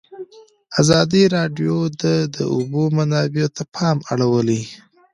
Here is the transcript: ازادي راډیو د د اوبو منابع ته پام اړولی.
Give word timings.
ازادي 0.81 1.23
راډیو 1.35 1.75
د 2.01 2.03
د 2.35 2.37
اوبو 2.53 2.83
منابع 2.97 3.45
ته 3.55 3.63
پام 3.75 3.97
اړولی. 4.11 4.61